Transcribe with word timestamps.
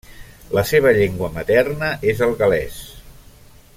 La 0.57 0.61
seva 0.69 0.93
llengua 0.99 1.29
materna 1.35 1.91
és 2.13 2.25
el 2.29 2.35
gal·lès. 2.41 2.81